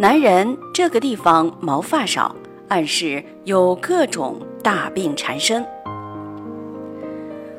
[0.00, 2.32] 男人这个地方毛发少，
[2.68, 5.66] 暗示有各种大病缠身。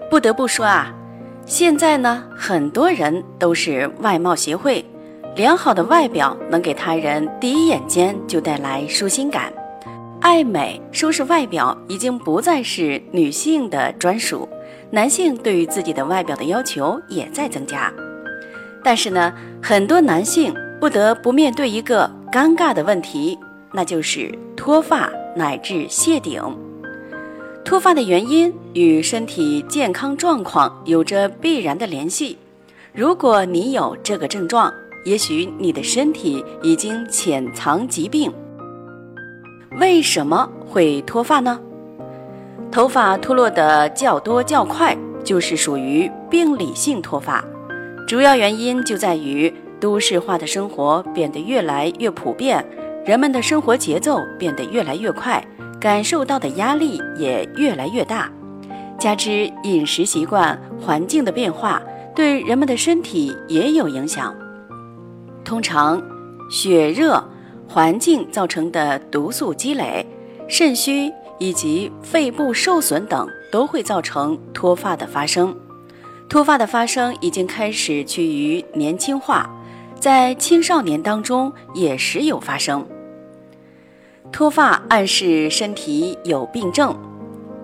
[0.09, 0.89] 不得不说啊，
[1.45, 4.85] 现在呢，很多人都是外貌协会，
[5.35, 9.51] 良好的外表能给他人第一眼间就带来舒心感。
[10.21, 14.47] 爱美、收拾外表已经不再是女性的专属，
[14.91, 17.91] 男性对于自己的外表的要求也在增加。
[18.81, 23.37] 但是呢，很多男性不得不面对一个尴尬的问题，
[23.73, 26.41] 那就是脱发乃至谢顶。
[27.65, 32.37] 脱发的原因与身体健康状况有着必然的联系。
[32.93, 34.71] 如果你有这个症状，
[35.05, 38.31] 也许你的身体已经潜藏疾病。
[39.79, 41.59] 为什么会脱发呢？
[42.71, 47.43] 头发脱落的较多较快，就是属于病理性脱发。
[48.07, 52.63] 主要原因就在于都市化的生活变得越来越普遍，
[53.05, 55.43] 人们的生活节奏变得越来越快，
[55.79, 58.29] 感受到的压力也越来越大，
[58.97, 61.81] 加之饮食习惯、环境的变化，
[62.13, 64.35] 对人们的身体也有影响。
[65.45, 66.01] 通常，
[66.51, 67.23] 血热、
[67.67, 70.05] 环境造成的毒素积累、
[70.47, 75.55] 肾虚以及肺部受损等，都会造成脱发的发生。
[76.27, 79.49] 脱发的发生已经开始趋于年轻化，
[79.99, 82.85] 在青少年当中也时有发生。
[84.31, 86.95] 脱发暗示身体有病症。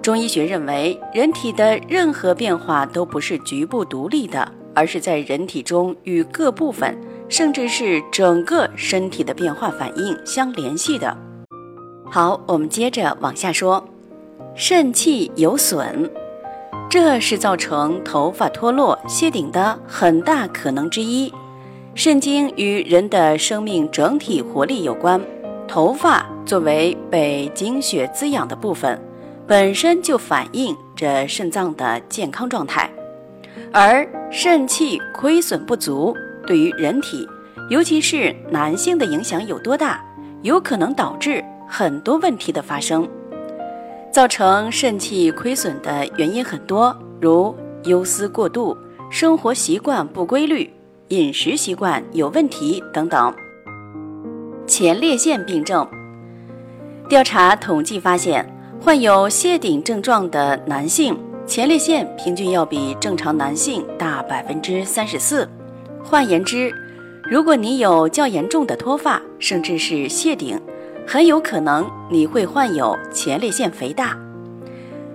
[0.01, 6.95] 中医学认为，人体的任何变化都不是局部独立的，而是在人体中与各部分，
[7.27, 11.15] 甚至是整个身体的变化反应相联系的。
[12.11, 13.83] 好，我们接着往下说，
[14.53, 16.07] 肾气有损。
[16.87, 21.33] 这是造成头发脱落、谢顶的很大可能之一。
[21.97, 25.19] 肾经与人的生命整体活力有关，
[25.65, 29.01] 头发作为被精血滋养的部分，
[29.47, 32.91] 本身就反映着肾脏的健康状态。
[33.71, 36.13] 而肾气亏损不足，
[36.45, 37.25] 对于人体，
[37.69, 40.03] 尤其是男性的影响有多大？
[40.41, 43.07] 有可能导致很多问题的发生。
[44.11, 48.77] 造成肾气亏损的原因很多，如忧思过度、
[49.09, 50.69] 生活习惯不规律、
[51.09, 53.31] 饮食习惯有问题等等。
[54.65, 55.87] 前列腺病症
[57.07, 58.43] 调查统计发现，
[58.81, 65.47] 患有谢顶症状的男性前列腺平均要比正常男性大百分之三十四。
[66.03, 66.73] 换言之，
[67.29, 70.59] 如果你有较严重的脱发，甚至是谢顶。
[71.07, 74.17] 很有可能你会患有前列腺肥大。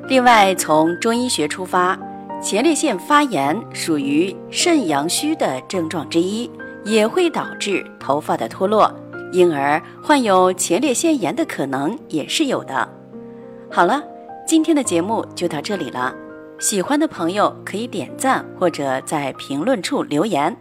[0.07, 1.99] 另外，从中医学出发，
[2.43, 6.51] 前列腺发炎属于肾阳虚的症状之一，
[6.85, 8.91] 也会导致头发的脱落，
[9.31, 12.89] 因而患有前列腺炎的可能也是有的。
[13.71, 14.03] 好了，
[14.47, 16.15] 今天的节目就到这里了，
[16.59, 20.57] 喜欢的朋友可以点赞或者在评论处留言。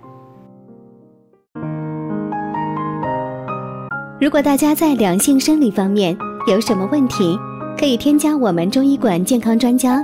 [4.20, 6.16] 如果大家在两性生理方面
[6.46, 7.40] 有什么问题，
[7.80, 10.04] 可以添加我们中医馆健康专家